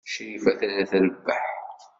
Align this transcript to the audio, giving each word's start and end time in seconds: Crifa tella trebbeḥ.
Crifa 0.09 0.51
tella 0.59 0.83
trebbeḥ. 0.91 1.45